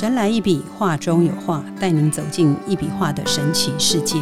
[0.00, 4.16] 神来一笔，画中有画，带您走进一笔画的神奇世界。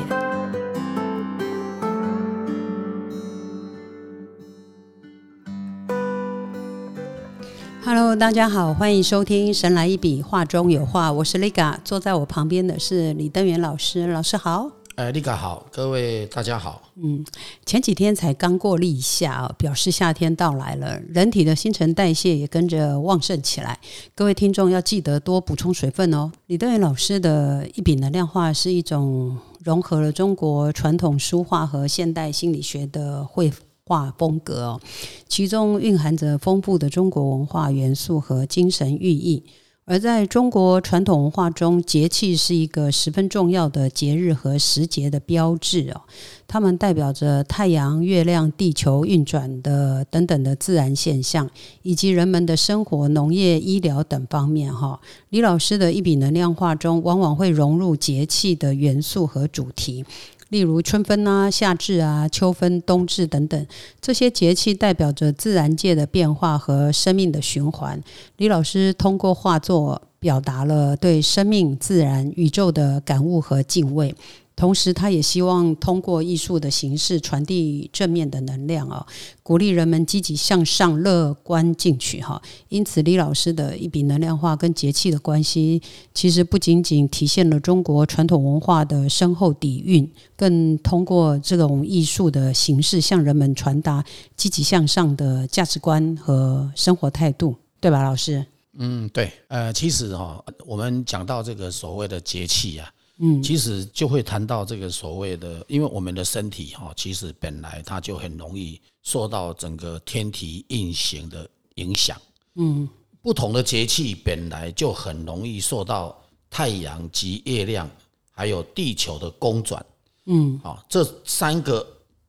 [7.85, 14.78] Hello，大家好，欢迎收听《神来一笔，画中有画》，我是 Liga，坐在我旁边的是李登元老师，老师好。
[14.99, 16.83] 哎，立嘎好，各位大家好。
[16.97, 17.25] 嗯，
[17.65, 23.79] 前几天才刚过立夏，表示夏天到来了，人体的新陈代谢也跟着旺盛起来。
[24.17, 26.33] 各位听众要记得多补充水分哦。
[26.47, 33.53] 李德元老师的一笔能量画是一种融合了中国传统书画和现代心理学的绘
[33.85, 34.81] 画风格哦，
[35.29, 39.45] 其中蕴含着丰富的中国文化元素和精神寓意。
[39.91, 46.03] 而在中国传统文化中，节气是一个十分重要的节日和时节的标志哦，
[46.47, 51.49] 它们代表着太阳、月亮、地球运转的等等的自然现象，
[51.81, 55.01] 以及人们的生活、农业、医疗等方面哈。
[55.31, 60.05] 李老师的一笔能量画中，往往会融入节气的元素和主题。
[60.49, 63.67] 例如春分啊、夏至啊、秋分、冬至等等，
[64.01, 68.03] 这些节气代表着自然界的变化和生命的循环。
[68.39, 74.15] 李老师通过画作表达了对生命、自然、宇宙的感悟和敬畏。
[74.59, 79.07] 同时，他也希望通过艺术的形式传递正面的能量啊，
[79.45, 82.43] 鼓励人们积极向上、乐观进取哈。
[82.69, 85.81] 因此，李老师的一笔能量画跟节气的关系，
[86.13, 94.05] 其实不仅仅体现了中国传统文化的深厚底蕴，更通过这种艺术的形式向人们传达
[94.37, 98.45] 积极向上的价值观和生活态度，对吧，老师？
[98.77, 99.31] 嗯，对。
[99.47, 102.91] 呃，其实哈，我们讲到这个所谓的节气啊。
[103.21, 112.17] 嗯，其实就会谈到这个所谓的，因为我们的身体哈，其实本来它就很容易受到整个天体运行的影响。
[112.55, 112.89] 嗯，
[113.21, 116.17] 不同的节气本来就很容易受到
[116.49, 117.91] 太阳及月亮
[118.31, 119.85] 还有地球的公转。
[120.27, 121.85] 嗯，啊，这三个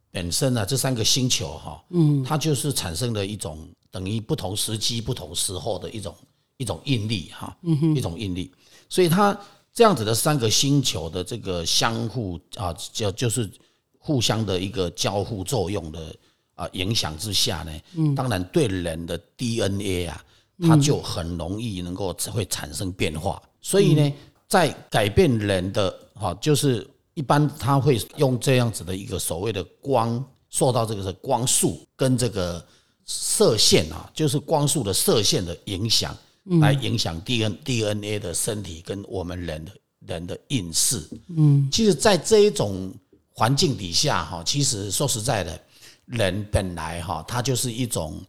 [0.10, 3.60] 本身呢，这三个星球哈，嗯，它就是产生了一种
[3.92, 6.16] 等于不同时机、不同时候的一种
[6.58, 7.56] 一种应力哈，
[7.96, 8.52] 一种应力，
[8.90, 9.40] 所以它。
[9.80, 13.50] 这样子的三个星球的这个相互啊，就就是
[13.98, 16.14] 互相的一个交互作用的
[16.54, 20.22] 啊影响之下呢，嗯，当然对人的 DNA 啊，
[20.68, 23.42] 它就很容易能够会产生变化。
[23.62, 24.14] 所以呢，
[24.50, 32.62] 在改变人的哈，就是一般他会用这样子的一个所谓的光，受到这个是光束跟这个
[33.06, 36.14] 射线啊，就是光束的射线的影响。
[36.60, 39.72] 来影响 D N D N A 的身体跟我们人的
[40.08, 41.08] 人的运势。
[41.28, 42.92] 嗯，其实，在这一种
[43.32, 45.62] 环境底下，哈，其实说实在的，
[46.06, 48.20] 人本来哈，它就是一种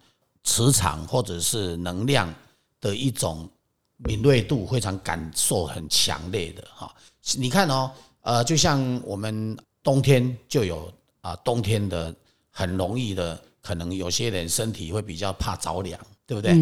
[0.45, 2.33] 磁场或者是能量
[2.81, 3.49] 的一种
[3.97, 6.95] 敏锐度非常感受很强烈的哈。
[7.37, 7.91] 你看哦，
[8.23, 10.93] 呃，就像我们冬天就有
[11.23, 12.15] 啊，冬天的
[12.51, 15.99] 很容易的，可能有些人身体会比较怕着凉。
[16.31, 16.55] 对不对？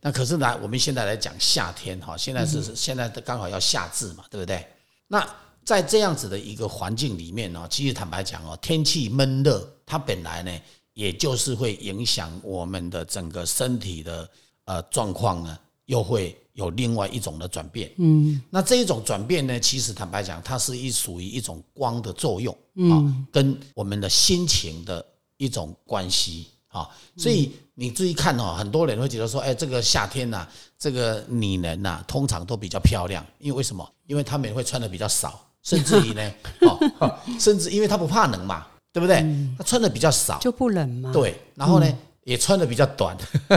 [0.00, 4.64] 那可是呢，我们现在来讲夏天哈，现在是现在刚好要夏至嘛，对不对？
[5.08, 5.28] 那
[5.64, 10.60] 在这样子的一个环境里面呢，其实坦白讲哦，天气闷热，它本来呢，
[10.94, 14.30] 也就是会影响我们的整个身体的
[14.66, 17.90] 呃状况呢，又会有另外一种的转变。
[17.96, 22.56] 嗯，那这一种转变呢，其实坦白讲，它是一属于一种光的作用
[22.92, 25.04] 啊，跟我们的心情的
[25.36, 26.46] 一种关系。
[26.68, 30.48] 啊，所以你注意看哦，很多人会觉得说，哎，这个夏天呐，
[30.78, 33.86] 这个女人呐，通常都比较漂亮，因为为什么？
[34.06, 36.32] 因为她们会穿的比较少，甚至于呢，
[36.98, 39.16] 哦，甚至因为她不怕冷嘛，对不对？
[39.58, 41.12] 她穿的比较少就不冷嘛。
[41.12, 43.14] 对，然后呢，也穿的比较短，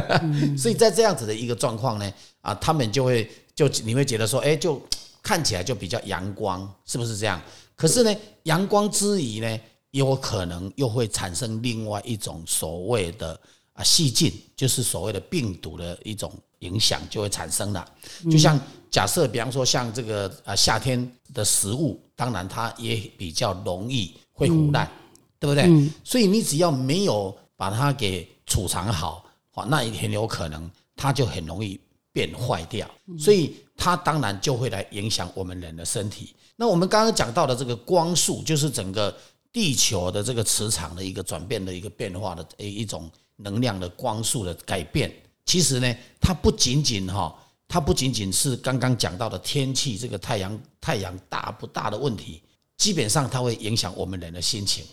[0.59, 4.81] 所以在这样子的一个状况呢，啊，他们就会就你会觉得说，哎，就
[5.23, 7.41] 看起来就比较阳光，是不是这样？
[7.77, 9.59] 可是呢，阳光之余呢？
[9.91, 13.39] 有可能又会产生另外一种所谓的
[13.79, 16.29] 啊细菌，就是所谓的病毒的一种
[16.59, 17.89] 影响就会产生了。
[18.29, 18.59] 就像
[18.91, 24.91] 假设，比方说像这个啊夏天的食物，当然它也比较容易会腐烂，
[25.39, 25.89] 对不对？
[26.03, 29.25] 所以你只要没有把它给储藏好，
[29.67, 31.79] 那也很有可能它就很容易
[32.11, 32.85] 变坏掉。
[33.17, 36.35] 所以它当然就会来影响我们人的身体。
[36.57, 39.15] 那我们刚刚讲到的这个光速，就是整个。
[39.51, 43.09] 地球的这个磁场的一个转变的一个变化的一一种
[43.41, 45.11] 能量的光速的改变，
[45.45, 47.35] 其实呢，它不仅仅哈，
[47.67, 52.41] 它不仅仅是刚刚讲到的天气这个太阳太阳大不大的问题，
[52.77, 54.85] 基本上它会影响我们人的心情。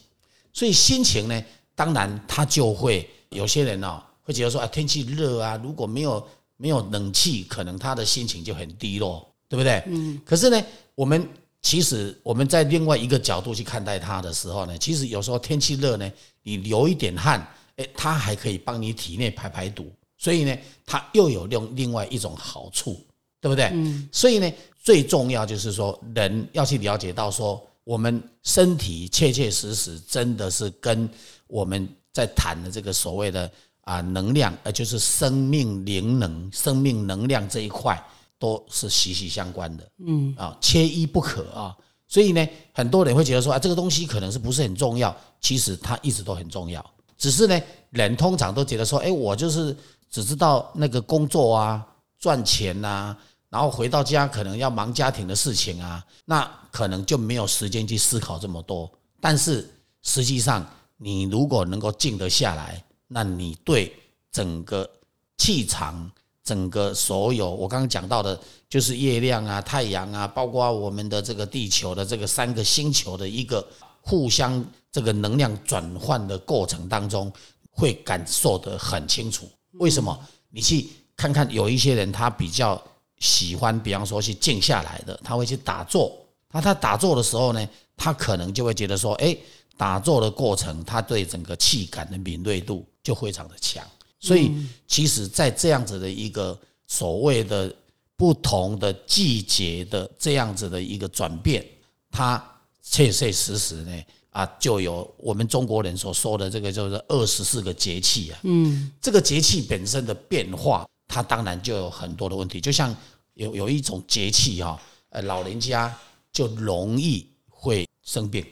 [0.52, 1.44] 所以心情呢，
[1.74, 9.26] 当然它就会有些人呢会觉得说啊，天气热啊，如果没有没有冷气，可能他的心情就很低落。
[9.48, 9.80] 对不对？
[9.86, 10.20] 嗯。
[10.24, 10.60] 可是呢，
[10.96, 11.24] 我们
[11.62, 16.12] 其实我们在另外一个角度去看待它的时候呢，其实有时候天气热呢，
[16.42, 23.00] 你流一点汗，哎，它还可以帮你体内排排毒，所以呢，它又有另另外一种好处，
[23.40, 23.66] 对不对？
[23.72, 24.08] 嗯。
[24.12, 24.52] 所以呢，
[24.82, 31.08] 最重要就是说，人要去了解到说，我们身体切切实实真的是跟
[31.46, 33.50] 我们在谈的这个所谓的。
[33.86, 37.96] 啊，能量，呃，就是生命灵能、生命能量这一块
[38.36, 41.72] 都是息息相关的，嗯，啊，缺一不可啊。
[42.08, 45.16] 所以呢，很多人会觉得说，啊，这个东西可能是不是很重要？
[45.40, 46.84] 其实它一直都很重要，
[47.16, 47.60] 只是呢，
[47.90, 49.76] 人通常都觉得说，哎，我就是
[50.10, 51.86] 只知道那个工作啊、
[52.18, 53.16] 赚钱呐，
[53.48, 58.90] 然后回到家可能要忙家庭的事情啊，那可能就没有时间去思考这么多。
[59.20, 59.68] 但是
[60.02, 60.64] 实际上，
[60.96, 62.82] 你如果能够静得下来。
[63.08, 63.94] 那你对
[64.32, 64.90] 整个
[65.38, 66.10] 气场、
[66.42, 68.36] 整个所有我刚刚讲到的，
[68.68, 73.64] 就是月亮啊、太阳啊，包括我们的这个地球的这个三个星球的一个
[74.02, 74.64] 互相
[74.96, 77.30] 这个能量转换的过程当中，
[77.70, 79.46] 会感受得很清楚。
[79.72, 80.18] 为什么？
[80.48, 82.82] 你去看看，有一些人他比较
[83.18, 86.16] 喜欢，比方说去静下来的，他会去打坐。
[86.50, 89.36] 那他打坐的时候呢，他可能就会觉得说，哎。
[89.78, 93.86] 打坐的过程，他对整个气感的敏锐度就非常的强，
[94.18, 94.50] 所以
[94.88, 97.70] 其实，在这样子的一个所谓的
[98.16, 101.62] 不同的季节的这样子的一个转变，
[102.10, 102.42] 它
[102.80, 104.02] 切切实实呢
[104.36, 112.94] 啊，就有我们中国人所说的这个就是二十四个节气啊，嗯，这个节气本身的变化，它当然就有很多的问题，就像
[113.32, 114.78] 有有一种节气哈，
[115.08, 115.96] 呃，老人家
[116.30, 118.44] 就容易会生病。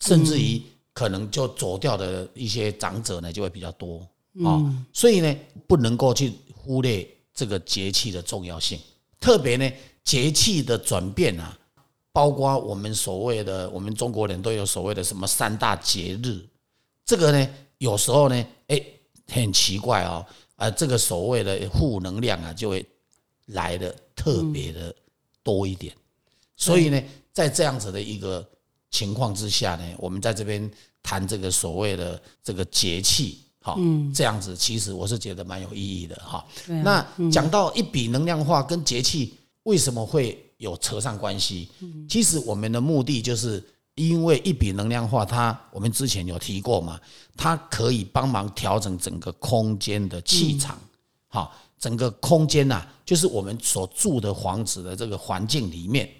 [0.00, 0.62] 甚至于
[0.92, 4.06] 可能就走掉的一些长者呢，就会比较多
[4.42, 4.60] 啊，
[4.92, 5.36] 所以呢，
[5.66, 8.78] 不能够去忽略这个节气的重要性。
[9.20, 9.70] 特别呢，
[10.02, 11.58] 节气的转变啊，
[12.16, 16.40] 包括我们所谓的，我们中国人都有所谓的什么三大节日，
[17.04, 18.82] 这个呢，有时候呢，哎，
[19.26, 20.24] 很奇怪哦，
[20.54, 22.86] 啊，这个所谓的负能量啊，就会
[23.48, 24.94] 来的特别的
[25.42, 25.94] 多一点。
[26.56, 26.98] 所以呢，
[27.34, 28.42] 在这样子的一个。
[28.88, 30.70] 情况之下呢，我们在这边
[31.02, 33.76] 谈这个所谓的这个节气，哈，
[34.14, 36.42] 这样子其实我是觉得蛮有意义的，哈。
[36.82, 39.34] 那讲到一笔能量化跟节气
[39.64, 41.68] 为什么会有扯上关系？
[42.08, 43.62] 其实我们的目的就是
[43.94, 47.00] 因为一笔能量化，它我们之前有提过嘛，
[47.36, 50.78] 它可以帮忙调整整个空间的气场，
[51.28, 56.10] 好，整个空间呐，就是我们所住的房子的这个环境里面，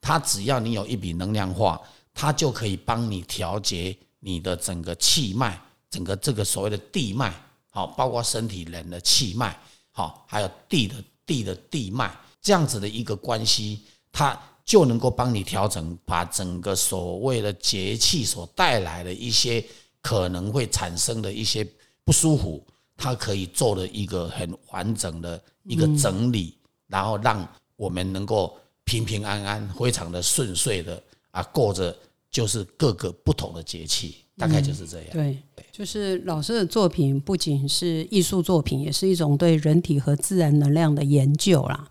[0.00, 1.80] 它只要你有一笔能量化。
[2.16, 7.34] 它就可以帮你调节你的整个气脉，整个这个所谓的地脉，
[7.72, 9.58] 好，包括身体人的气脉，
[9.90, 10.94] 好，还有地的
[11.26, 13.80] 地的地脉，这样子的一个关系，
[14.12, 19.64] 它就能够帮你调整，把整个所谓的节气所带来的一些
[20.00, 21.66] 可能会产生的一些
[22.04, 22.64] 不舒服，
[22.96, 26.56] 它可以做了一个很完整的一个整理，
[26.86, 27.44] 然后让
[27.76, 28.54] 我们能够
[28.84, 31.02] 平平安安、非常的顺遂的。
[31.30, 31.92] 啊，过着
[32.30, 35.08] 就是各个不同的节气，大概就是这样。
[35.12, 35.36] 对，
[35.72, 41.88] 就是老师的作品不仅是艺术作品，也是一种对人体和自然能量的研究啦。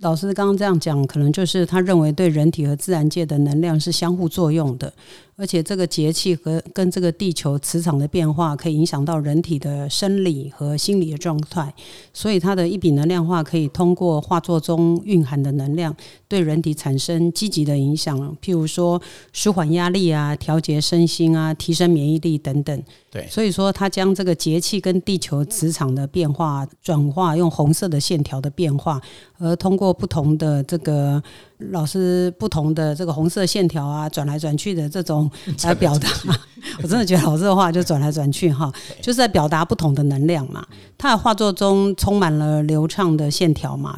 [0.00, 4.92] 老师刚刚这样讲，可能就是他认为对人体和自然界的能量是相互作用的，
[5.38, 11.72] 而且这个节气和跟这个地球磁场的变化，可以影响到人体的生理和心理的状态。
[12.12, 15.94] 所以它的一笔能量化可以通过画作中蕴含的能量，
[16.26, 19.00] 对人体产生积极的影响，譬如说
[19.32, 22.82] 舒缓压力啊、调节身心啊、提升免疫力等等。
[23.10, 29.00] 对，所以说它将这个节气跟地球磁场的变化转化，用红色的线条的变化，
[29.38, 31.22] 而通过不同的这个
[31.70, 35.27] 老师不同的这个红色线条啊，转来转去的这种
[35.64, 36.08] 来表达。
[36.82, 40.66] 我真的觉得老师的话就转来转去哈，就是在表达不同的能量嘛。
[40.96, 43.96] 他的画作中充满了流畅的线条嘛。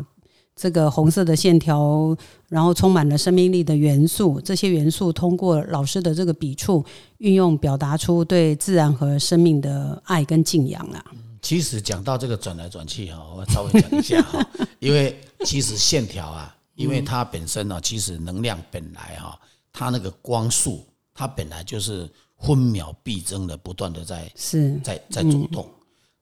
[0.56, 2.14] 这个红色的线条，
[2.48, 6.84] 然后充满了生命力的元素，这些元素通过老师的这个笔触
[7.16, 11.02] 运用，表达出对自然和生命的爱跟敬仰啊。
[11.40, 14.46] 其实讲到这个转来转去哈，我稍微讲一下哈，
[14.80, 19.38] 因为其实线条啊，因为它本身呢，其实能量本来哈，
[19.72, 20.84] 它那个光速，
[21.20, 25.68] 它本来就是分秒必争的，不断的在是在在走动。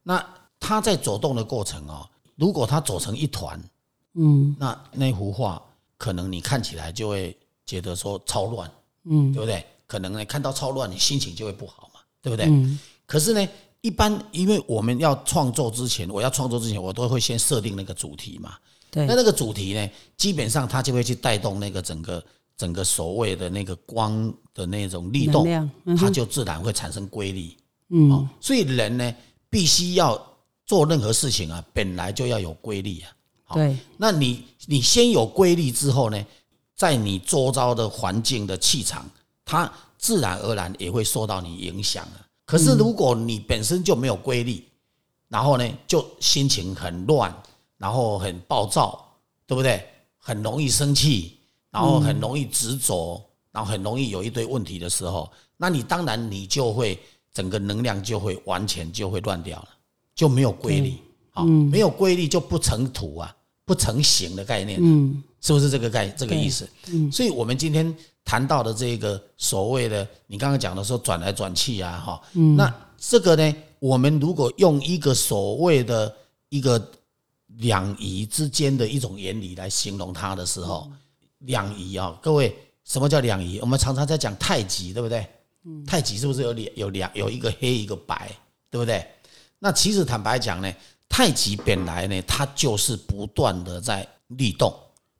[0.03, 0.25] 那
[0.59, 3.63] 它在走动的过程哦，如果它走成一团。
[4.15, 5.63] 嗯，那那幅画
[5.97, 8.69] 可能你看起来就会觉得说超乱，
[9.05, 9.65] 嗯，对不对？
[9.87, 12.47] 可能呢看到超乱，你心情就会不好嘛，对不对？
[12.47, 12.77] 嗯。
[13.07, 13.49] 可是呢，
[13.81, 18.57] 一般因为我们要创作之前，我要创作之前，我都会先设定那个主题嘛。
[18.91, 22.25] 对，那那个主题呢，基本上它就会去带动那个整个
[22.59, 25.47] 整个所谓的那个光的那种力动，
[25.97, 27.57] 它就自然会产生规律。
[27.91, 29.15] 嗯，所以人呢，
[29.49, 30.21] 必须要
[30.67, 33.55] 做任何事情啊，本来就要有规律啊。
[33.55, 36.27] 对，那你你先有规律之后呢，
[36.77, 39.09] 在你周遭的环境的气场，
[39.45, 42.27] 它自然而然也会受到你影响啊。
[42.45, 44.63] 可是如果你本身就没有规律，
[45.29, 47.35] 然后呢，就心情很乱，
[47.77, 49.89] 然后很暴躁，对不对？
[50.19, 51.38] 很容易生气，
[51.71, 53.23] 然后很容易执着，
[53.53, 56.99] 然后很容易有一堆问题的时候，那你当然你就会
[57.33, 59.69] 整个能量就会完全就会乱掉了，
[60.15, 60.95] 就没有规律
[61.33, 63.35] 啊，没有规律就不成土啊。
[63.69, 66.67] 不成形的概念，嗯，是不是这个概这个意思？
[66.87, 67.95] 嗯，所以我们今天
[68.25, 76.17] 谈到的这个所谓的，你刚刚讲的说转来转去啊，哈，嗯，那这个呢，我们如果用一个所谓的
[76.49, 76.83] 一个
[77.59, 80.91] 两仪之间的一种原理来形容它的时候，
[81.39, 83.59] 两仪啊，各位，什么叫两仪？
[83.61, 85.27] 我们常常在讲太极，对不对？
[85.87, 88.31] 太极是不是有两有两有一个黑一个白，
[88.71, 89.07] 对不对？
[89.59, 90.73] 那其实坦白讲呢。
[91.11, 94.73] 太极本来呢，它就是不断的在律动，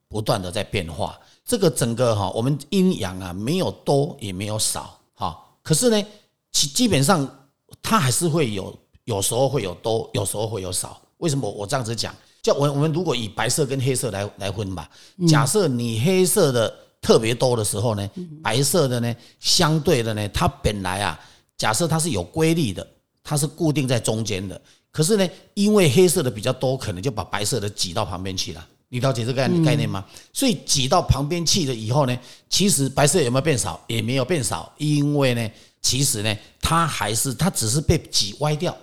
[0.07, 1.19] 不断的在变化。
[1.47, 5.43] 这个整个哈，我们阴阳啊，没有多也没有少哈。
[5.63, 6.07] 可是呢，
[6.53, 7.27] 其基本上
[7.83, 11.01] 它还是会有，有时候会有多，有时候会有少。
[11.17, 12.15] 为什么我这样子讲？
[12.49, 14.89] 叫我我们如果以白色跟黑色来来分吧，
[15.29, 18.11] 假设你黑色的特别多的时候呢，
[18.43, 21.21] 白色的呢相对的呢，它本来啊，
[21.59, 22.87] 假设它是有规律的，
[23.23, 24.59] 它是固定在中间的。
[24.91, 28.67] 可是呢，因为黑色的比较多，可能就把白色的挤到旁边去了。
[28.89, 30.03] 你了解这个概念吗？
[30.33, 33.79] 所以挤到旁边去了以后呢，其实白色有没有变少？
[33.89, 35.51] 也没有变少，因为呢，
[35.83, 38.75] 其实呢，它还是它只是被挤歪掉。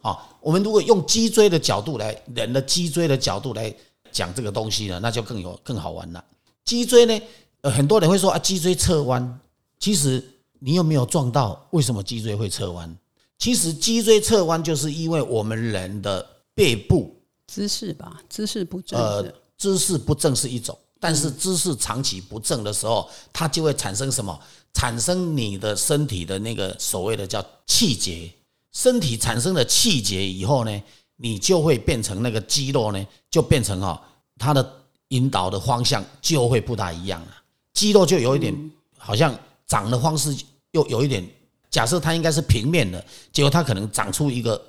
[0.00, 3.74] 好，我们如果用脊椎的角度来，人的脊椎的角度来
[4.12, 6.24] 讲这个东西呢，那就更有更好玩了。
[6.64, 7.20] 脊椎呢，
[7.62, 9.40] 呃，很多人会说啊，脊椎侧弯，
[9.80, 10.22] 其实
[10.60, 11.66] 你有没有撞到？
[11.70, 12.96] 为什么脊椎会侧弯？
[13.38, 16.24] 其实脊椎侧弯就是因为我们人的
[16.54, 17.14] 背部
[17.46, 18.98] 姿势吧，姿势不正。
[18.98, 24.38] 呃，姿势不正是一种，但是姿势长期不正的时候，它就会产生什么？
[24.74, 28.30] 产生你的身体的那个所谓的叫气结。
[28.72, 30.82] 身体产生了气结以后呢，
[31.16, 34.00] 你就会变成那个肌肉呢，就变成哈，
[34.38, 37.28] 它的引导的方向就会不大一样了。
[37.72, 38.54] 肌肉就有一点
[38.96, 40.36] 好像长的方式
[40.72, 41.26] 又有一点。
[41.70, 44.60] 假设它应该是平面的，结果它可能长出一个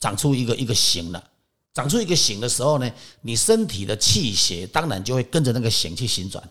[0.00, 1.22] 长出一个一个形了。
[1.72, 6.42] 长出一个形的时候呢，你身体的气血当然就会跟着那个形去旋转，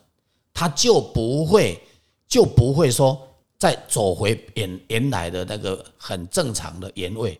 [0.54, 1.78] 它就不会
[2.26, 3.27] 就不会说
[3.58, 7.40] 再走回原原来的那个很正常的原位，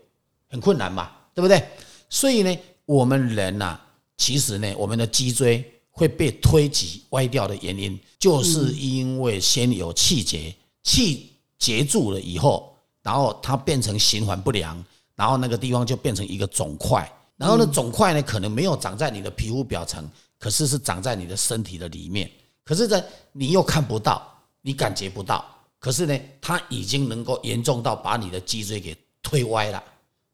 [0.50, 1.64] 很困难嘛，对不对？
[2.10, 3.80] 所以呢，我们人呐，
[4.18, 11.34] 其实呢，我们的脊椎会被推挤歪掉的原因，就是因为先有气结气。
[11.60, 12.72] 结住了以后，
[13.02, 14.78] 然后它变成循环不良，
[15.16, 20.08] 然后那个地方就变成一个肿块，然后呢，肿块呢可能没有长在你的皮肤表层，
[20.38, 22.30] 可是是长在你的身体的里面，
[22.64, 24.32] 可是呢你又看不到，
[24.62, 25.44] 你感觉不到，
[25.80, 29.84] 可是呢它已经能够严重到把你的脊椎给推歪了，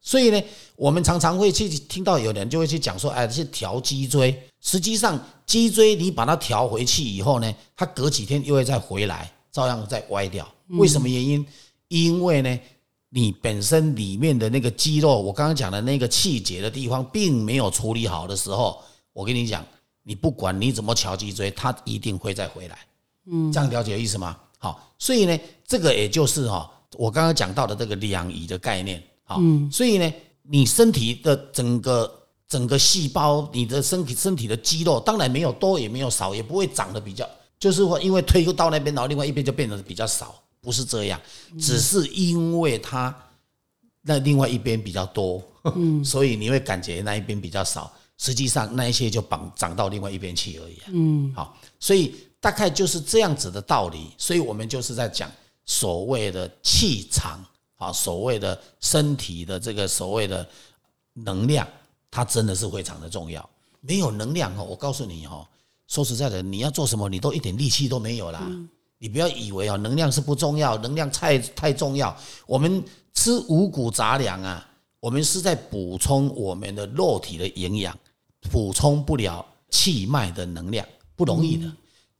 [0.00, 0.42] 所以呢
[0.76, 9.30] 我们常常会去听到有人就会去讲说，哎，是调脊椎，实际上脊椎你把它调回去以后呢，它隔几天又会再回来。
[9.54, 11.46] 照样再歪掉，为什么原因？
[11.86, 12.58] 因为呢，
[13.10, 18.82] 你本身里面的那个肌肉，我刚刚讲的那个气节的地方，并没有处理好的时候，
[19.12, 19.64] 我跟你讲，
[20.02, 22.76] 你不管你怎么调脊椎，它一定会再回来。
[23.26, 24.36] 嗯，这样了解意思吗？
[24.64, 29.02] 好，所以呢，这个也就是哈，我刚刚讲到的这个两仪的概念。
[29.24, 29.38] 好，
[29.70, 32.10] 所以呢，你身体的整个
[32.48, 37.28] 整个细胞，你的身体身体的肌肉，当然没有多也没有少，也不会长得比较。
[37.58, 41.20] 就是说，因为推到那边，然后另外一边就变得比较少，不是这样，
[41.60, 43.14] 只是因为它
[44.00, 45.42] 那另外一边比较多，
[46.02, 47.92] 所以你会感觉那一边比较少。
[48.16, 50.78] 实际上，那一些就绑长到另外一边去而已。
[50.86, 54.10] 嗯，好，所以大概就是这样子的道理。
[54.18, 55.32] 所以我们就是在讲
[55.64, 57.42] 所谓的气场
[57.76, 60.46] 啊，所谓的身体的这个所谓的
[61.14, 61.66] 能量，
[62.10, 63.48] 它真的是非常的重要。
[63.80, 65.46] 没有能量哦，我告诉你哦。
[65.86, 68.42] 说实在的，你要做什么，你都一点力气都没有啦。
[68.98, 72.14] 你不要以为啊，能量是不重要，能量太太重要。
[72.46, 72.84] 我们
[73.14, 74.66] 吃五谷杂粮啊，
[75.00, 77.98] 我们是在补充我们的肉体的营养，
[78.50, 80.86] 补充不了气脉的能量，
[81.16, 81.72] 不容易的。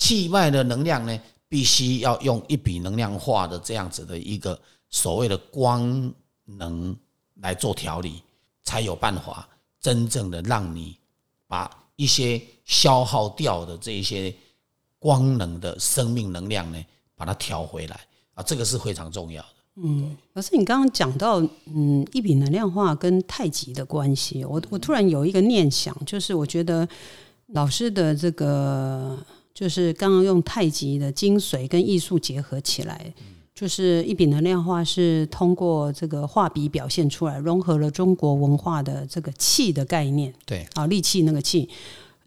[0.04, 6.12] 气脉的能量呢，必须要用一笔能量化的这样子的一个所谓的光
[6.44, 6.94] 能
[7.40, 8.22] 来做调理，
[8.62, 9.48] 才有办法
[9.80, 10.98] 真正的让你
[11.46, 11.70] 把。
[11.96, 14.34] 一些消耗掉的这一些
[14.98, 18.00] 光能的生命能量呢，把它调回来
[18.34, 19.48] 啊，这个是非常重要的。
[19.76, 26.88] 嗯，老师，你刚刚讲到嗯一笔能量化跟太极的关系，我我突然有一个念想，就是我觉得
[27.52, 29.16] 老师的这个
[29.54, 33.14] 就是刚刚用太极的精髓跟艺术结合起来，
[33.54, 41.68] 就是一笔能量画是通过这个画笔表现出来，融合了中国文化的这个气的概念，对啊，力气那个气，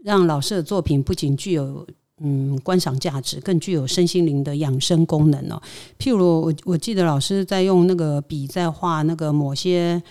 [0.03, 1.86] 让老师的作品不仅具有。
[2.19, 5.62] 嗯，观赏价值更具有身心灵的养生功能哦。
[6.00, 10.01] 譬如我我记得老师在用那个笔在画那个某些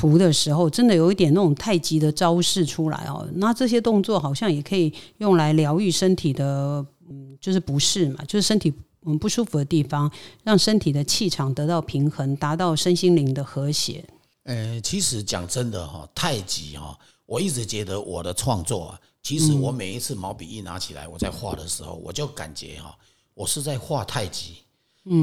[0.00, 3.28] 图的时候，真的有一点那种太极的招式出来哦。
[3.34, 8.72] 那这些动作好像也可以用来疗愈身体的，嗯，就是不适嘛，就是身体
[9.04, 10.10] 嗯不舒服的地方，
[10.42, 14.02] 让身体的气场得到平衡，达到身心灵的和谐。
[14.44, 19.00] 呃，其实讲真的哈，太极哈，我一直觉得我的创作啊。
[19.22, 22.96] 其实我每一次毛笔一拿起来，我在画的时候，我就感觉哈，
[23.34, 24.54] 我是在画太极，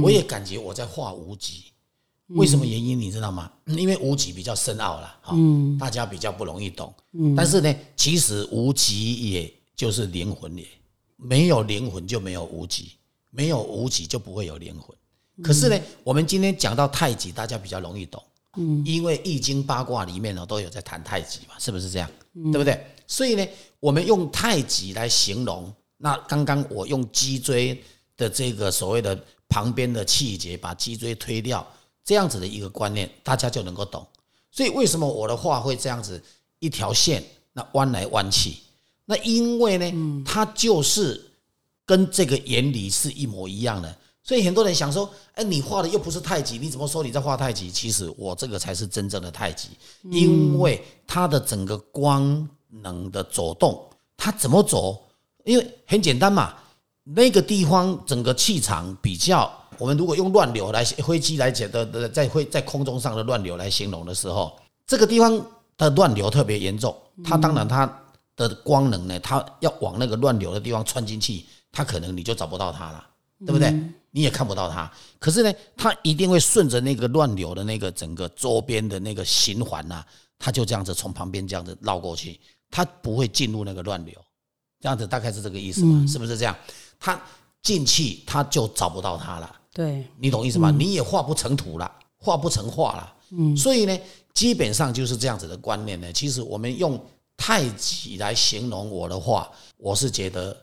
[0.03, 1.63] 我也感觉我在画无极。
[2.29, 3.51] 为什么原因你知道吗？
[3.65, 5.35] 因为无极比较深奥了，哈，
[5.79, 6.93] 大家比较不容易懂。
[7.35, 10.65] 但是呢，其实无极也就是灵魂也，
[11.15, 12.91] 没有灵魂就没有无极，
[13.31, 14.95] 没有无极就不会有灵魂。
[15.43, 18.23] 可是呢，我们今天讲到太极，大家比较容易懂，
[18.57, 22.09] 嗯，因为易经八卦里面呢都有在谈太极嘛，是不是这样？
[22.51, 22.79] 对不对？
[23.07, 23.47] 所以呢。
[23.79, 27.79] 我们用太极来形容，那刚刚我用脊椎
[28.17, 31.65] 的这个所谓的旁边的气节，把脊椎推掉，
[32.07, 34.07] 这样子的一个观念，大家就能够懂。
[34.49, 36.23] 所以为什么我的话会这样子
[36.59, 37.21] 一条线，
[37.51, 38.55] 那弯来弯去？
[39.05, 41.29] 那因为呢，它就是
[41.85, 43.93] 跟这个原理是一模一样的。
[44.23, 47.69] 所以很多人想说，哎，你画的又不是太极，你怎么说你在画太极？
[47.69, 49.69] 其实我这个才是真正的太极，
[50.09, 52.49] 因为它的整个光。
[52.83, 53.81] 能的走动，
[54.17, 55.01] 它怎么走？
[55.45, 56.53] 因为很简单嘛，
[57.05, 65.39] 那个地方整个气场比较，我们如果用乱流来飞机来解的的，在会在空中上的乱流来形容的时候，这个地方
[65.77, 66.95] 的乱流特别严重。
[67.23, 67.85] 它当然它
[68.35, 73.07] 的光能呢，它要往那个乱流的地方穿进去，它可能你就找不到它了，
[73.45, 73.71] 对不对？
[74.11, 74.91] 你也看不到它。
[75.19, 80.03] 可是呢，它一定会顺着那个乱流的那个整个周边的那个循环呐，
[80.39, 82.39] 它就这样子从旁边这样子绕过去。
[82.69, 84.13] 它不会进入那个乱流，
[84.81, 86.05] 这样子大概是这个意思嘛？
[86.07, 86.55] 是不是这样？
[86.99, 87.19] 它
[87.61, 89.55] 进去，它就找不到它了。
[89.77, 90.71] 对，你懂意思吗？
[90.71, 93.13] 你也画不成图了，画不成画了。
[93.29, 93.95] 嗯，所以呢，
[94.33, 96.11] 基本上就是这样子的观念呢。
[96.11, 96.99] 其实我们用
[97.37, 100.57] 太极来形容我的话，我是觉得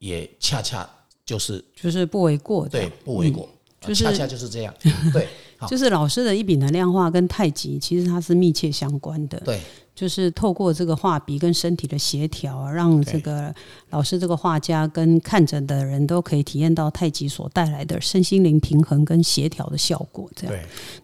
[0.00, 0.86] 也恰恰
[1.24, 2.68] 就是就是不为过。
[2.68, 3.48] 对，不为过，
[3.80, 4.74] 就是恰恰就是这样。
[5.14, 5.26] 对，
[5.66, 9.40] 就是老师的一笔能量化跟太极，其实它是密切相关的。
[9.40, 9.58] 对。
[9.98, 13.52] 就是透过这个画笔跟身体的协调，让这个
[13.90, 20.30] 老师这个画家跟看着的人都可以体验到太极所带来的身心灵平衡跟协调的效果。
[20.36, 20.54] 这样，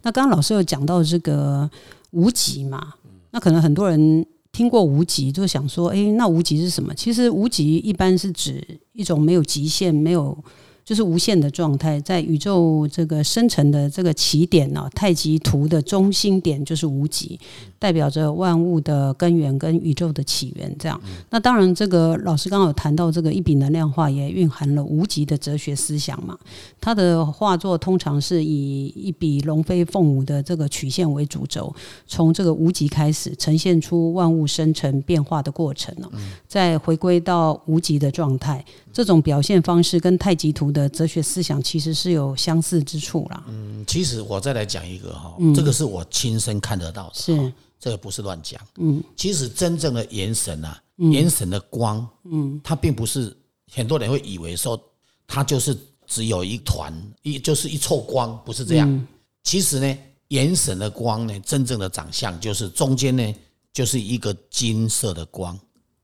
[0.02, 1.68] 那刚刚老师有讲到这个
[2.12, 2.94] 无极嘛？
[3.32, 6.94] 那可能很多人听过无极，就想说，哎，那无极是什么？
[6.94, 10.38] 其实无极一般是指一种没有极限、没有。
[10.84, 17.40] 就是无限的状态，在宇宙这个生成的这个起点呢，太极图的中心点就是无极，
[17.84, 20.74] 代表着万物的根源跟宇宙的起源。
[20.78, 26.34] 这样，那当然，这个老师刚刚有谈到这个一笔能量画，也蕴含了无极的哲学思想嘛。
[26.80, 31.74] 他的画作通常是以一笔龙飞凤舞的这个曲线为主轴，
[32.06, 36.08] 从这个无极开始，呈现出万物生成变化的过程呢，
[36.48, 38.64] 再回归到无极的状态。
[38.94, 43.42] 这种表现方式跟太极图的哲学思想其实是有相似之处啦。
[43.48, 47.52] 嗯，其实我再来讲一个哈，这个是我亲身看得到的，是
[47.84, 48.58] 这个不是乱讲。
[48.78, 53.36] 嗯，其实真正的元神啊，元神的光，嗯，它并不是
[53.70, 54.82] 很多人会以为说
[55.26, 59.06] 它就是只有一团一就是一簇光，不是这样。
[59.42, 63.34] 其实呢，元神的光呢，真正的长相就是中间呢
[63.70, 65.58] 就是一个金色的光，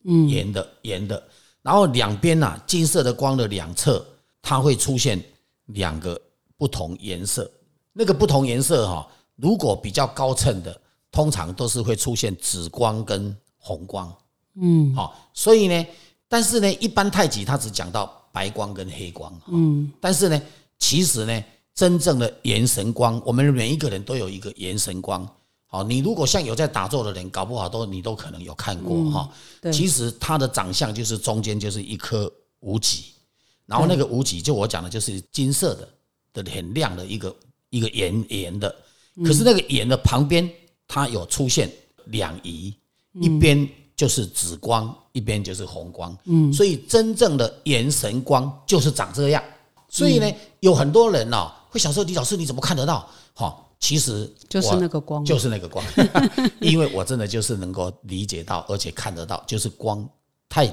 [0.04, 1.22] 嗯，圆的圆的。
[1.62, 4.04] 然后两边呐，金色的光的两侧，
[4.42, 5.18] 它会出现
[5.68, 6.20] 两个
[6.58, 7.50] 不同颜色。
[7.94, 10.78] 那个不同颜色哈，如果比较高衬的，
[11.10, 14.12] 通常都是会出现紫光跟红光。
[14.54, 15.86] 嗯，好，所以呢，
[16.28, 19.32] 但是呢，一般太极它只讲到白光跟黑光。
[19.48, 20.42] 嗯，但是呢，
[20.78, 21.44] 其实呢，
[21.74, 25.26] 真正的元神光，我们每一个人都有一个元神光。
[25.66, 29.30] 好，你如果像有在打坐的人，搞不好都你都可能有看过哈。
[29.72, 33.04] 其实它的长相就是中间就是一颗无极，
[33.66, 37.36] 然后那个无极就我讲的就是金色的的很亮的一个
[37.68, 38.74] 一个圆圆的，
[39.24, 40.50] 可是那个圆的旁边
[40.92, 41.70] 它有出现
[42.06, 42.74] 两仪，
[43.12, 46.16] 一边就是紫光，一边就是红光。
[46.24, 49.40] 嗯，所以真正的元神光就是长这样。
[49.88, 55.84] 所以呢，有很多人哦会想说：“李老师，你怎么看得到？”哈，其实就是那个光，就是那个光，
[56.60, 60.04] 因为我真的就是能够理解到，而且看得到，就是光
[60.48, 60.68] 太，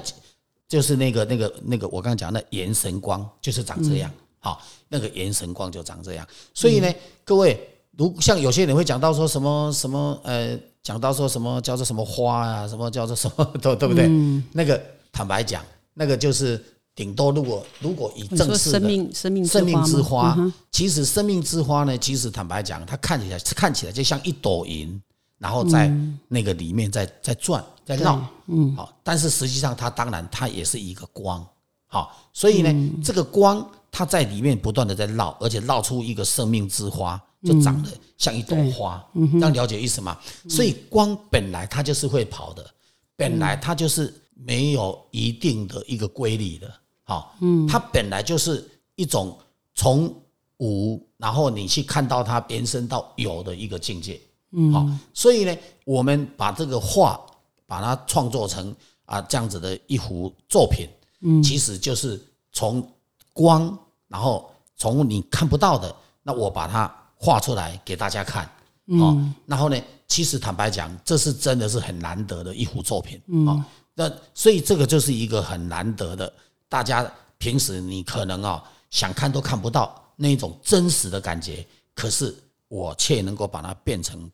[0.68, 4.10] 就是那个那个那个我刚刚讲的元神光，就是长这样。
[4.40, 6.26] 好，那个元神光就长这样。
[6.52, 6.92] 所以呢，
[7.24, 14.08] 各位，如像有些人会讲到说什么什么呃，讲到说什么叫做什么花啊，什么叫做什么， 对对不对？
[14.52, 14.80] 那个
[15.12, 16.64] 坦白讲，那个就是。
[16.98, 20.36] 顶多，如果如果以正式的生命生命生命之花，
[20.72, 25.00] 其实生命之花呢，其实坦白讲，它看起来看起来就像一朵云，
[25.38, 25.94] 然后在
[26.26, 31.46] 那个里面在在转在绕，嗯，好，但是实际上它当然它也是一个光，
[31.86, 40.18] 好，所以呢，这个光它在里面不断的在绕，而且绕出一个生命之花，就长得像一朵花，这样了解意思吗？
[40.48, 42.68] 所以光本来它就是会跑的，
[43.16, 46.72] 本来它就是没有一定的一个规律的。
[47.04, 49.38] 好，嗯，它本来就是一种
[49.74, 50.12] 从
[50.58, 54.20] 无，然后你去看到它延伸到有的一个境界，
[54.50, 57.18] 嗯，好，所以呢，我们把这个画
[57.66, 58.74] 把它创作成
[59.06, 60.86] 啊这样子的一幅作品，
[61.20, 62.20] 嗯，其实就是
[62.52, 62.86] 从
[63.32, 68.48] 光，然后从你看不到的，那我把它画出来给大家看，
[68.86, 69.76] 嗯，然后呢，
[70.06, 76.32] 其实坦白讲，这是真的是很难得的一幅作品，嗯，那所以这个就是一个很难得的。
[76.68, 82.34] 大家平时你可能啊想看都看不到那种真实的感觉，可是
[82.68, 84.30] 我却能够把它变成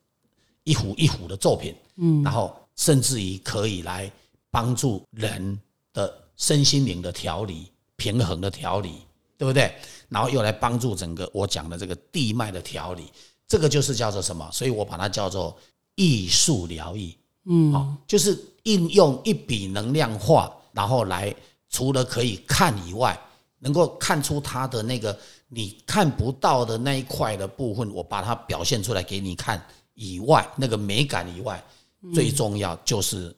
[0.63, 4.11] 一幅一幅的作品，嗯，然后甚至于可以来
[4.51, 5.59] 帮助人
[5.93, 9.01] 的身心灵的调理、平衡的调理，
[9.37, 9.73] 对不对？
[10.09, 13.11] 然后又来帮助整个我讲的这个地脉的调理，
[13.47, 14.49] 这个就是叫做什么？
[14.51, 15.57] 所以我把它叫做
[15.95, 17.13] 艺术疗愈，
[17.45, 21.35] 嗯，好，就是应用一笔能量化，然后来。
[21.67, 23.19] 除了可以看以外，
[23.59, 25.17] 能够看出它的那个
[25.49, 29.61] 你看不到的那一块的部分，我把它表现出来给你看
[29.93, 31.61] 以外，那个美感以外，
[32.13, 33.35] 最重要就是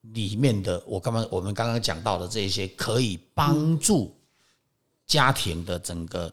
[0.00, 4.12] 里面的我刚刚我们刚刚讲到的这些，可以帮助
[5.06, 6.32] 家庭的整个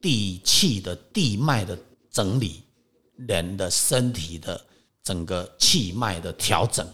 [0.00, 1.78] 地气的地脉的
[2.10, 2.62] 整理，
[3.16, 4.60] 人的身体的
[5.02, 6.86] 整个气脉的调整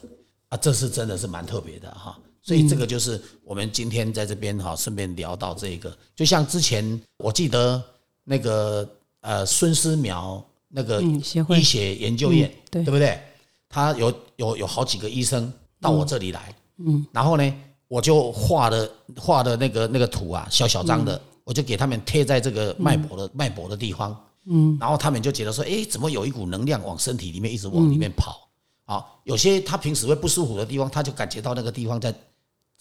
[0.49, 2.19] 啊，这是真的是蛮特别的哈。
[2.43, 7.83] 所以这个就是我们今天在这边哈，顺便聊到这个，就像之前我记得
[8.25, 8.88] 那个
[9.21, 13.21] 呃孙思邈那个医学研究院，对不对？
[13.69, 17.55] 他有有有好几个医生到我这里来，嗯，然后呢，
[17.92, 28.48] 我就画的画的那个那个图啊，小小张的，我就给他们贴在这个脉搏的脉搏的地方，嗯，然后他们就觉得说，哎，怎么有一股能量往身体里面一直往里面跑？
[28.87, 32.14] 啊，有些他平时会不舒服的地方，他就感觉到那个地方在。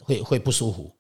[0.04, 0.92] 会会不舒服，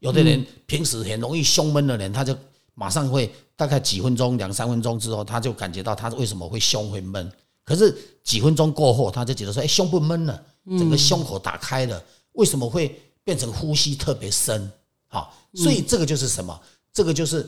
[0.00, 2.36] 有的人平时很容易胸闷的人，他就
[2.74, 7.30] 马上会大概几分钟、两三分钟之后，他就感觉到他为什么会胸会闷。
[7.62, 12.02] 可是几分钟过后，他就觉得说：“哎，胸不闷了，整个胸口打开了，
[12.32, 14.72] 为什么会变成呼吸特别深？”
[15.08, 16.58] 好，所以这个就是什么？
[16.94, 17.46] 这个就是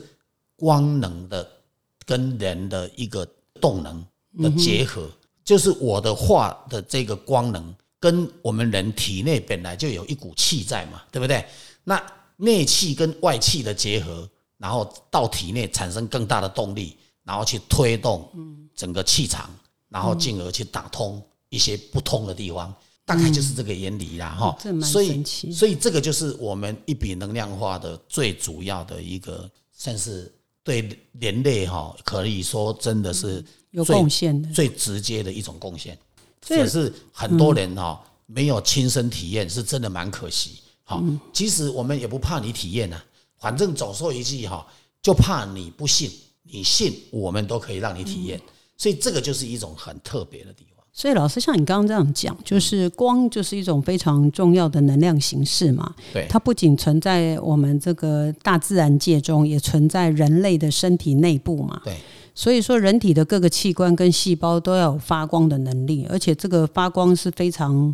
[0.55, 1.51] 光能的
[2.05, 3.27] 跟人的一个
[3.59, 4.05] 动能
[4.37, 5.09] 的结合，
[5.43, 7.75] 就是我的画的这个光能。
[7.99, 11.45] 跟我们人体内本来就有一股气在嘛，对不对？
[11.83, 12.03] 那
[12.37, 18.27] 内气跟外气的结合，然后到体内产生更大的动力，然后去推动
[18.75, 19.47] 整个气场，
[19.87, 22.73] 然后进而去打通一些不通的地方，
[23.05, 24.57] 大概就是这个原理啦，哈。
[24.81, 30.33] 所以，所以这个就是我们一笔能量化的最主要的一个，算是
[30.63, 30.87] 对
[31.19, 35.97] 人类哈，可以说真的是有贡献的最直接的一种贡献。
[36.39, 40.61] 这也是很多人哈没有亲身体验，是真的蛮可惜。
[40.83, 43.01] 好，其实我们也不怕你体验呢，
[43.37, 44.65] 反正总说一句哈，
[45.01, 46.11] 就怕你不信，
[46.43, 48.41] 你信我们都可以让你体验。
[48.77, 50.80] 所以这个就是一种很特别的地方。
[50.93, 55.93] 所以老师像你刚刚这样讲，就是光就是一种非常重要的能量形式嘛。
[56.13, 61.81] 对，它不仅存在我们这个大自然界中，也存在人类的身体内部嘛。
[61.85, 61.95] 对。
[62.33, 67.93] 所以说，人体的各个器官跟细胞都要有发光的能力，而且这个发光是非常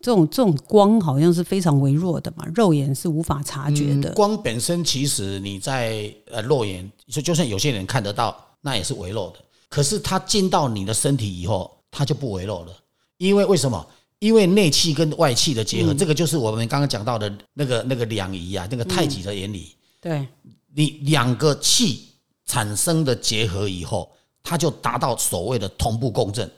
[0.00, 4.12] 这种这种光好像是非常微弱的嘛，肉眼是无法察觉的。
[4.12, 9.44] 光本身其实你在呃肉眼，就就算有些人看得到，那也是微弱的。
[9.70, 12.72] 可是它进到你的身体以后，它就不微弱了。
[13.16, 13.84] 因为为什么？
[14.20, 19.74] 因为内气跟外气的结合，这个就是我们刚刚讲到的那个那个两仪啊，那个太极的原理。
[20.00, 20.26] 对，
[20.74, 22.04] 你两个气。
[22.50, 24.10] 产生的结合以后，
[24.42, 26.50] 它就达到所谓的同步共振，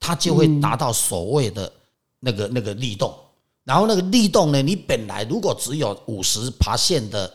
[0.00, 1.70] 它就会达到所谓的
[2.18, 3.14] 那个那个力动。
[3.62, 7.30] 然后那个力动呢，你本来如果只有五十爬线的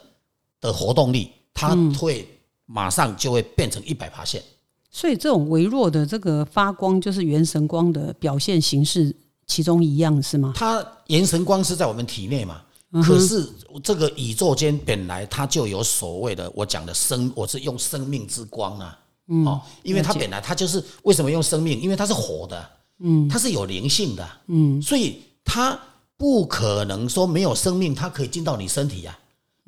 [0.60, 2.28] 的活动力，它会
[2.66, 4.44] 马上就会变成一百爬线。
[4.92, 10.54] 所以这种微弱的这个发光，就是元神光的表现形式，其中一样是吗？
[10.56, 12.62] 它元神光是在我们体内嘛？
[13.04, 13.48] 可是
[13.84, 19.00] 这个宇宙间本来它就有所谓的我讲的生，我是用生命之光啊，
[19.46, 21.80] 哦，因为它本来它就是为什么用生命？
[21.80, 25.80] 因为它是活的，嗯，它是有灵性的，嗯，所以它
[26.18, 29.16] 不可能说没有生命，它可以进到你身体呀，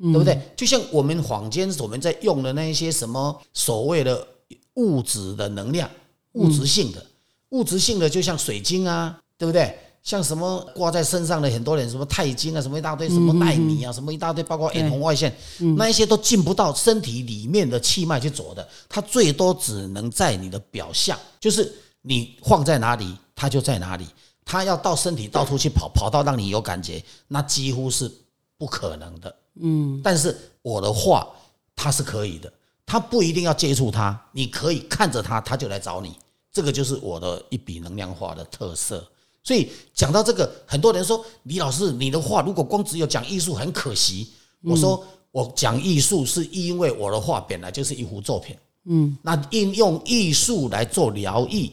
[0.00, 0.40] 对不对？
[0.56, 4.26] 就像我们坊间我们在用的那一些什么所谓的。
[4.74, 5.90] 物质的能量，
[6.32, 7.04] 物质性的，
[7.50, 9.78] 物质性的就像水晶啊，对不对？
[10.02, 15.32] 像什么挂在身上的很多人，什么钛金啊，什么一大堆，什么纳米啊，什么一大堆，包括远红外线，
[15.76, 24.04] 那一些都进不到身体里面的气脉去走的，它最多只能在你的表象，就是你放在哪里，它就在哪里。
[24.44, 28.10] 它要到身体到处去跑，跑到让你有感觉，那几乎是
[28.58, 29.32] 不可能的。
[29.60, 31.28] 嗯，但是我的话，
[31.76, 32.52] 它是可以的。
[32.84, 36.16] 他不一定要接触他，你可以看着他，他就来找你。
[36.52, 39.06] 这个就是我的一笔能量化的特色。
[39.42, 44.32] 所以讲到这个，很多人说李老师，你的话如果光只有讲艺术，很可惜。
[44.62, 48.56] 我说我讲艺术是因为我的画本来就是一幅作品。
[48.84, 51.70] 嗯，那应用艺术来做疗愈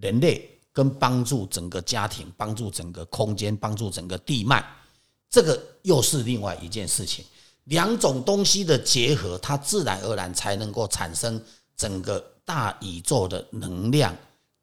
[0.00, 4.64] 人类，跟帮助整个家庭，帮助整个空间，帮助整个地脉，
[5.30, 7.24] 这个又是另外一件事情。
[7.68, 11.40] 两种东西的结合，它自然而然才能够产生
[11.76, 14.14] 整个大宇宙的能量，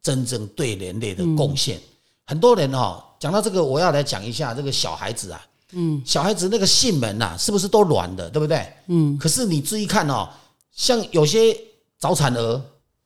[0.01, 1.79] 真正对人类的贡献。
[2.25, 8.65] 很多人哦，讲到这个，我要来讲一下这个小孩子啊，嗯，小孩子那个性门呐，是不是都软的，对不对？
[8.87, 9.17] 嗯。
[9.17, 10.27] 可是你注意看哦，
[10.71, 11.55] 像有些
[11.99, 12.61] 早产儿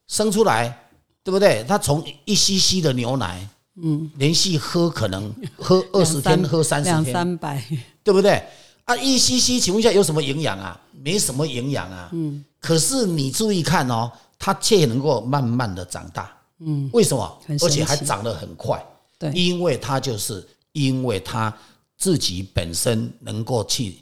[0.08, 0.88] 生出来，
[1.24, 1.66] 对不对？
[1.68, 3.46] 他从一吸吸的牛奶，
[3.82, 7.62] 嗯，连续喝可能喝二十天，喝三十天，两三百，
[8.02, 8.42] 对不对？
[8.90, 10.76] 啊，一 cc，请问一下有什么营养啊？
[11.04, 12.10] 没什么营养啊。
[12.12, 12.44] 嗯。
[12.60, 16.36] 可是你注意看哦，它却能够慢慢的长大。
[16.58, 16.90] 嗯。
[16.92, 17.40] 为什么？
[17.62, 18.84] 而且还长得很快。
[19.20, 19.32] 对。
[19.34, 21.56] 因为它就是因为它
[22.00, 23.96] 自己本身能够去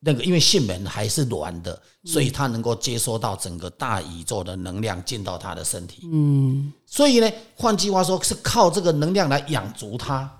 [0.00, 6.06] 那个，因为性门还是软的，所以它能够接收到整个大宇宙的能量进到它的身体。
[6.12, 6.70] 嗯。
[6.84, 10.30] 所以呢，换句话说，是靠这个能量来养足它。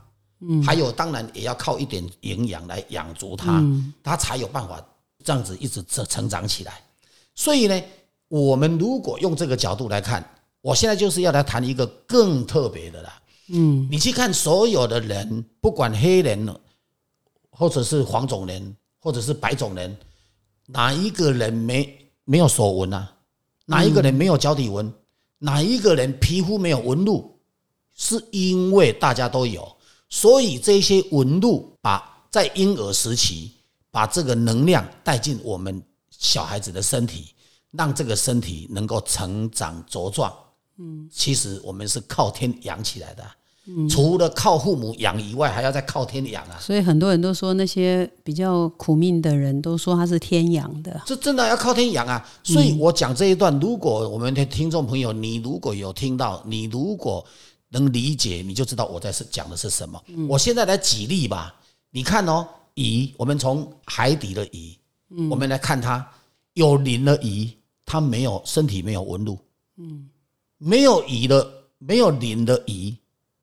[0.64, 3.62] 还有，当然也要靠一点营养来养足它，
[4.02, 4.84] 它才有办法
[5.22, 6.80] 这样子一直成成长起来。
[7.34, 7.82] 所以呢，
[8.28, 10.24] 我们如果用这个角度来看，
[10.60, 13.22] 我现在就是要来谈一个更特别的啦。
[13.48, 16.54] 嗯，你去看所有的人，不管黑人，
[17.50, 19.96] 或者是黄种人，或者是白种人，
[20.66, 23.12] 哪一个人没没有手纹啊？
[23.66, 24.92] 哪一个人没有脚底纹？
[25.38, 27.38] 哪一个人皮肤没有纹路？
[27.94, 29.73] 是因为大家都有。
[30.08, 33.50] 所以这些纹路，把在婴儿时期
[33.90, 37.28] 把这个能量带进我们小孩子的身体，
[37.72, 40.32] 让这个身体能够成长茁壮。
[40.78, 43.24] 嗯，其实我们是靠天养起来的，
[43.66, 46.58] 嗯除了靠父母养以外，还要再靠天养啊。
[46.60, 52.24] 所以很多人都说那些比较苦命的人都说他是天养的，这真的要靠天养啊。
[52.42, 57.24] 所以我讲这一段，如果我们的听众朋友，你如果有听到，你如果。
[57.74, 60.00] 能理解你就知道我在是讲的是什么。
[60.28, 61.52] 我现在来举例吧，
[61.90, 64.78] 你看哦，鱼，我们从海底的鱼，
[65.28, 66.08] 我们来看它
[66.52, 67.50] 有鳞的鱼，
[67.84, 69.36] 它没有身体没有纹路，
[69.76, 70.08] 嗯，
[70.56, 72.94] 没有鱼的没有鳞的鱼，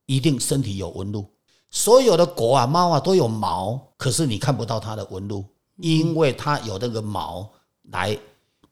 [0.06, 1.26] 一定身体有纹路。
[1.70, 5.44] 所有的狗啊猫啊都有毛，可是你看不到它的纹路，
[5.78, 7.50] 因为它有那个毛
[7.92, 8.18] 来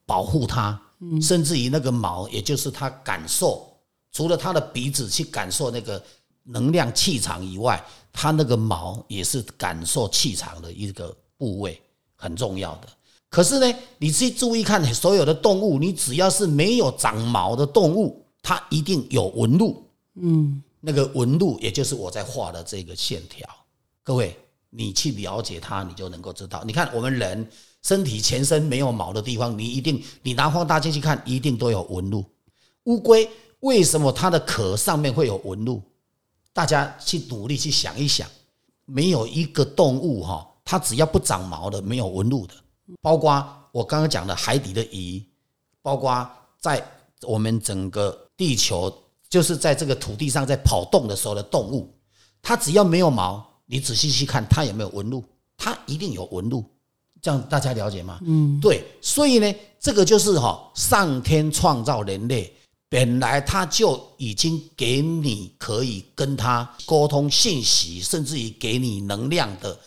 [0.06, 0.80] 保护它，
[1.20, 3.69] 甚至于那个毛也就是它感受。
[4.12, 6.02] 除了它的鼻子去感受那个
[6.44, 11.80] 能量气场以外，它那个毛也是感受气场的一个部位，
[12.16, 12.88] 很重要的。
[13.28, 19.84] 可是呢，你去注意看所有的动物，你只要是没有长毛的动物，它一定有纹路。
[20.14, 23.48] 嗯，那个纹路也就是我在画的这个线条。
[24.02, 24.36] 各位，
[24.70, 26.64] 你去了解它，你就能够知道。
[26.66, 27.48] 你看我们人
[27.82, 32.24] 身体全身没有毛的地方，你一定你拿放大镜去看，一定都有纹路。
[32.84, 33.30] 乌龟。
[33.60, 35.82] 为什么它的壳上面会有纹路？
[36.52, 38.28] 大家去努力去想一想，
[38.84, 42.54] 没有一个动物哈，它只要不长毛的，没有纹路的。
[43.00, 45.24] 包括我刚刚讲的海底的鱼，
[45.80, 46.84] 包括在
[47.22, 48.92] 我们整个地球，
[49.28, 51.88] 就是在这个土地上在跑动的时候的动物，
[52.42, 55.22] 它只要没有毛，你仔细去看它有没有纹路，
[55.56, 56.64] 它一定有纹路。
[57.22, 58.18] 这样大家了解吗？
[58.24, 58.84] 嗯，对。
[59.00, 62.52] 所以呢，这个就是哈，上天创造人类。
[62.90, 69.78] 本来他就已经给你可以跟他沟通信息，甚至于给你能量的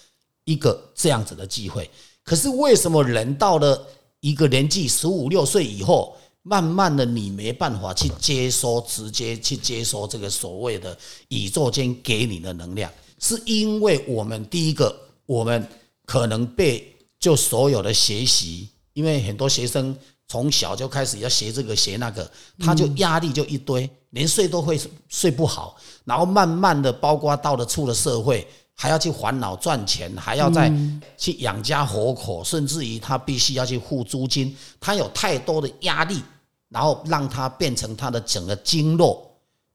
[0.46, 1.90] 一个这样子的机会。
[2.24, 3.86] 可是为什么人到了
[4.22, 12.90] 一个年纪十五六岁以后，慢慢的你没办法去接收，直接去接收这个所谓的宇宙间给你的能量，
[13.20, 15.68] 是因为我们第一个，我们
[16.06, 19.94] 可能被就所有的学习，因为很多学生。
[20.28, 25.76] 从小就开始要学这个学那个，他就压力就一堆，连睡都会睡不好。
[26.06, 30.72] 然后慢慢的，包括到了出了社会，还要去烦恼赚钱，还要再
[31.18, 36.22] 去养家活口，甚至于他必须要去付租金，他有太多的压力，
[36.70, 39.32] 然后让他变成他的整个经络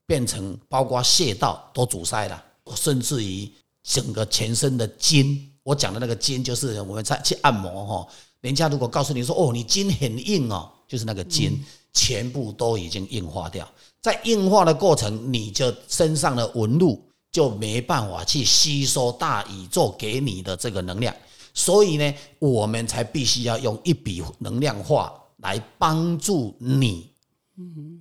[0.07, 2.43] 变成包括穴道都阻塞了，
[2.75, 3.51] 甚至于
[3.85, 8.09] 整个全身的筋，我讲的那个筋就是我们在去按摩哈。
[8.41, 11.61] 人家如果告诉你说：“哦，你筋很硬哦，就是那个筋
[11.93, 13.69] 全部都已经硬化掉，
[14.01, 21.13] 在硬化的过程，你就身上的纹路就没办法去吸收大宇宙给你的这个能量，
[21.53, 27.11] 所以呢，我们才必须要用一笔能量化来帮助你，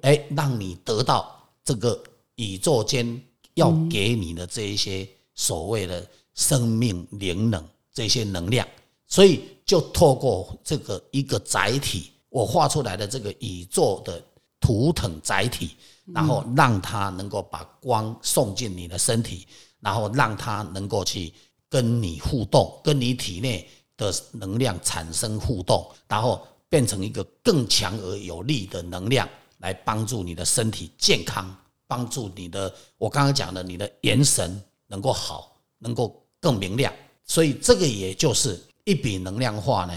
[0.01, 1.99] 哎，让你得到这个
[2.35, 3.19] 宇宙间
[3.55, 8.67] 要给你的这一些所谓的生命灵能这些能量，
[9.07, 14.23] 所以。”就透过这个一个载体，我画出来的这个宇宙的
[14.61, 15.75] 图腾载体，
[16.05, 19.45] 然后让它能够把光送进你的身体，
[19.81, 21.33] 然后让它能够去
[21.67, 29.27] 跟你互动，跟你体内的能量产生互动，然后变成一个更强而有力的能量，
[29.57, 31.53] 来帮助你的身体健康，
[31.87, 36.93] 帮助你的我刚刚讲的你的眼神能够好，能够更明亮。
[37.25, 38.57] 所以这个也就是。
[38.87, 39.93] 一笔能量画呢，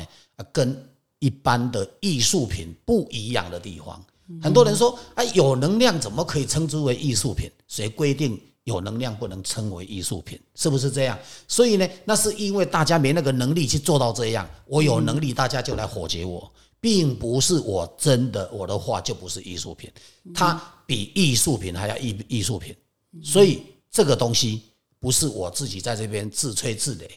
[0.51, 0.77] 跟
[1.21, 4.05] 一般的艺术品不一样的地方。
[4.43, 7.49] 很多人说，哎，有能量怎么可以称之为艺术品？
[7.69, 10.39] 谁规定有能量不能称为艺术品？
[10.57, 11.17] 是不是这样？
[11.47, 14.49] 所以呢，那是因为大家没那个能力去做到这样。
[14.67, 19.89] 我有能力，大家就来火劫我，并不是我真的我的画就不是艺术品，
[20.35, 22.75] 它比艺术品还要艺艺术品。
[23.23, 24.63] 所以这个东西
[24.99, 27.09] 不是我自己在这边自吹自擂，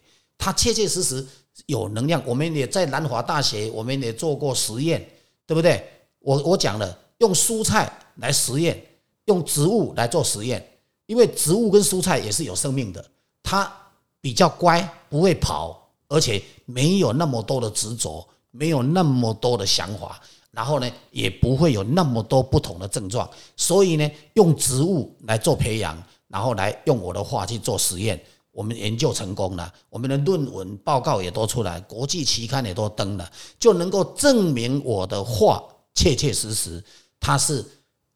[0.43, 1.25] 它切切实实。
[1.67, 5.07] 有能量，我们也在南华大学，我们也做过实验，
[5.45, 5.87] 对不对？
[6.19, 8.83] 我我讲了，用蔬菜来实验，
[9.25, 10.67] 用植物来做实验，
[11.05, 13.05] 因为植物跟蔬菜也是有生命的，
[13.43, 13.71] 它
[14.19, 28.19] 比较乖，不会跑，而且没有那么多的执着，没有那么多的想法，然后呢，也不会有那么多不同的症状，所以呢，用植物来做培养，然后来用我的话去做实验。
[28.53, 35.63] 我们研究成功了，我们的论文报告也都出来，国际期刊也都登了，就能够证明我的话
[35.95, 36.81] 切切实实，
[37.19, 37.65] 它是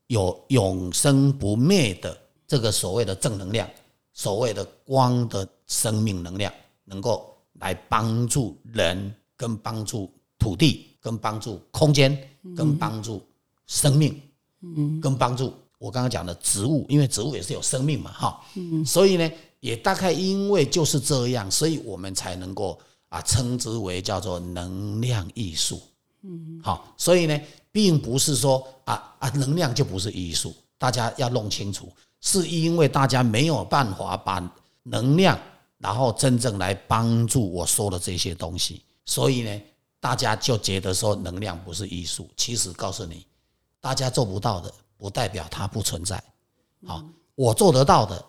[0.05, 2.15] 有永生不灭的
[2.47, 3.67] 这个所谓的正能量，
[4.13, 6.53] 所谓的光的生命能量，
[6.85, 12.15] 能够来帮助人，跟帮助土地，跟帮助空间，
[12.55, 13.23] 跟帮助
[13.65, 14.21] 生命，
[14.61, 19.27] 嗯，跟帮助我刚刚讲的植物，因为植物也是有生命嘛，哈，嗯，所以呢。
[19.59, 25.81] 也大概因为就是这样，所以我们才能够啊称之为叫做能量艺术。
[26.21, 27.39] 嗯，好，所以呢，
[27.71, 31.91] 并不是说啊啊能量就不是艺术，大家要弄清楚，
[32.21, 34.51] 是因为大家没有办法把
[34.83, 35.39] 能量，
[35.77, 39.61] 然后真正来帮助我说的这些东西，所以呢，
[39.99, 42.29] 大家就觉得说能量不是艺术。
[42.35, 43.25] 其实告诉你，
[43.79, 46.21] 大家做不到的，不代表它不存在。
[46.85, 47.03] 好，
[47.35, 48.23] 我做得到的。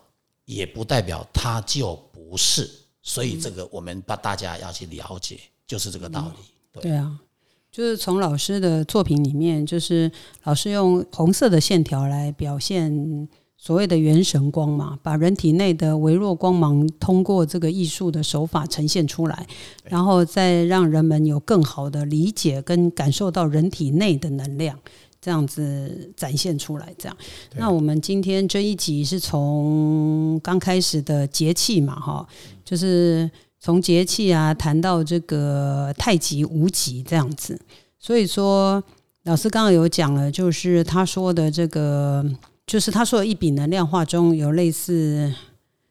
[0.48, 2.68] 也不代表它就不是，
[3.02, 6.80] 所以这个我们把大家要去了解，就是这个道理。
[6.80, 7.20] 对啊，
[7.70, 10.10] 就是从老师的作品里面，就是
[10.44, 13.28] 老师用红色的线条来表现
[13.58, 19.46] 所谓的元神光嘛，把人体内的微弱光芒通过这个艺术的手法呈现出来，
[19.84, 24.78] 然后再让人们有更好的理解跟感受到人体内的能量。
[25.28, 27.14] 这样子展现出来，这样。
[27.54, 32.26] 那我们今天这一集是从刚开始的节气嘛，哈，
[32.64, 37.60] 就是从节气啊谈到这个太极无极这样子。
[37.98, 38.82] 所以说，
[39.24, 42.24] 老师刚刚有讲了，就是他说的这个，
[42.66, 45.30] 就是他说的一笔能量化中有类似。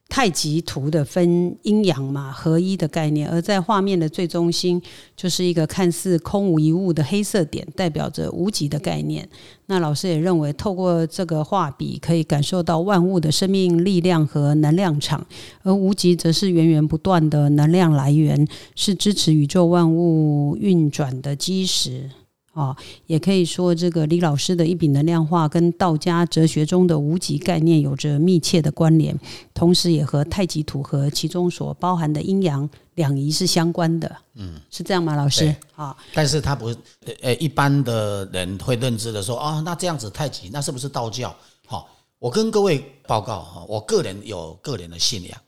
[0.10, 4.82] 太极图的分阴阳嘛合一的概念，而在画面的最中心
[5.16, 9.28] 就是一个看似空无一物的黑色点，代表着无极的概念。
[9.66, 15.26] 那老师也认为，透过这个画笔可以感受到万物的生命力量和能量场，
[15.62, 22.10] 而无极则是源源不断的能量来源，是支持宇宙万物运转的基石。
[22.58, 29.16] 啊，也可以说这个李老师的一笔能量化跟道家哲学中的无极概念有着密切的关联，
[29.53, 34.18] 同时也和太极图和其中所包含的阴阳两仪是相关的。
[34.34, 35.55] 嗯，是这样吗，老师？
[35.76, 36.74] 啊，但是他不，
[37.22, 41.36] 呃，一般的人会认知的说，啊，那这样子太极那是不是道教？
[41.68, 41.88] 好，
[42.18, 45.39] 我跟各位报告哈，我个人有个人的信仰，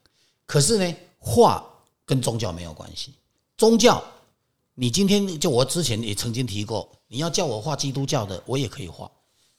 [0.46, 1.66] 可是呢，画
[2.06, 3.16] 跟宗教没有关系，
[3.58, 4.00] 宗教。
[4.82, 9.10] 你今天就我之前也曾经提过，你要叫我画基督教的，我也可以画；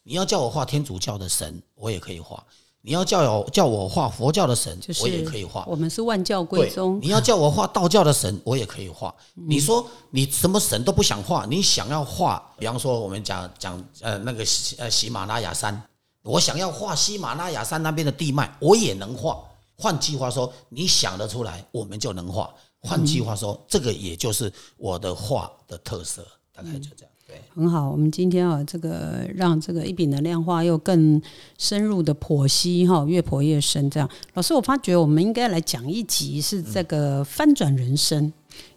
[0.04, 2.40] 你要叫我画天主教的神，我也可以画；
[2.80, 5.64] 你要叫我叫我画佛教的神，我也可以画。
[5.66, 7.00] 我们是万教归宗。
[7.02, 9.12] 你要叫我画道教的神，我也可以画。
[9.34, 14.44] 你说你什么神都不想画，你想要画，比方说我们讲讲呃那个
[14.78, 15.82] 呃喜马拉雅山，
[16.22, 19.42] 我想要画喜马拉雅山那边的地脉，我也能画。
[19.76, 22.54] 换句话说，你想得出来，我们就能画。
[22.78, 27.12] 换句话说，这个也就是我的画的特色，大概就这样。
[27.30, 27.88] 对，很好。
[27.88, 31.22] 我们今天啊，这个让这个一笔能量化又更
[31.56, 33.88] 深入的剖析哈，越剖越深。
[33.88, 38.32] 这样，老师，我发觉我们应该来讲一集是这个翻转人生，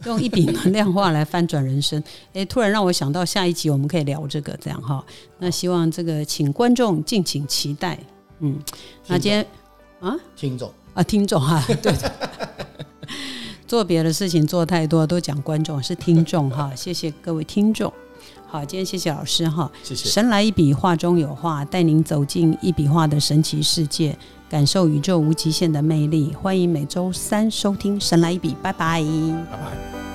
[0.06, 2.02] 用一笔能量化来翻转人生。
[2.34, 5.04] 哎，突然让我想到下一集我们可以聊这个，这样哈。
[5.40, 7.98] 那希望这个请观众敬请期待。
[8.40, 8.62] 嗯，
[9.08, 9.44] 那今天
[10.00, 11.92] 啊，听众啊，听众哈，对。
[13.66, 17.92] 做别的事情做太多，都讲观众是听众哈，谢谢各位听众。
[18.54, 20.08] 好，今天谢谢老师哈，谢谢。
[20.08, 24.16] 神来一笔，画中有画，带您走进一笔画的神奇世界，
[24.48, 26.36] 感受宇宙无极限的魅力。
[26.40, 29.02] 欢迎每周三收听《神来一笔》，拜拜，
[29.50, 30.13] 拜拜。